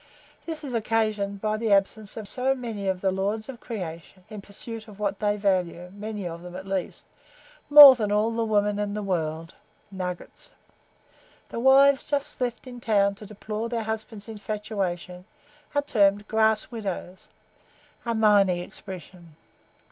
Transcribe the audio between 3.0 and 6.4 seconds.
the "lords of creation" in pursuit of what they value many